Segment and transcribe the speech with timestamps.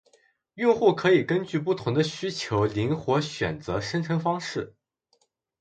[0.55, 4.75] 用户可以根据不同的需求灵活选择生成方式